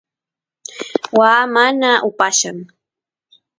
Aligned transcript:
waa 1.17 1.43
mana 1.55 1.91
upallan 2.09 2.57